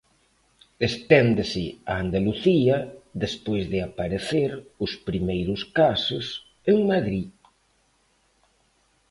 Esténdese 0.89 1.65
a 1.91 1.93
Andalucía, 2.03 2.77
despois 3.23 3.63
de 3.71 3.79
aparecer 3.87 4.51
os 4.85 4.91
primeiros 5.07 5.61
casos 5.79 6.25
en 6.71 6.77
Madrid. 6.91 7.27